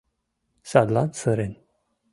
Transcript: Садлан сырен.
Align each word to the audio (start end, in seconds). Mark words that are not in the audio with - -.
Садлан 0.69 1.09
сырен. 1.19 1.53